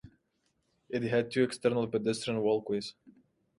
It 0.89 1.03
had 1.03 1.29
two 1.29 1.43
external 1.43 1.85
pedestrian 1.87 2.41
walkways. 2.41 2.95